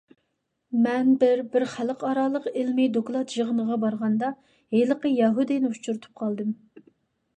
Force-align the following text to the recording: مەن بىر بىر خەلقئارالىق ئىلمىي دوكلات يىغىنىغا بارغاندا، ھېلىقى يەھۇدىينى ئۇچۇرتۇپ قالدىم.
مەن 0.85 1.11
بىر 1.23 1.43
بىر 1.55 1.65
خەلقئارالىق 1.73 2.47
ئىلمىي 2.61 2.89
دوكلات 2.97 3.35
يىغىنىغا 3.41 3.77
بارغاندا، 3.87 4.33
ھېلىقى 4.79 5.15
يەھۇدىينى 5.21 5.75
ئۇچۇرتۇپ 5.75 6.23
قالدىم. 6.25 6.61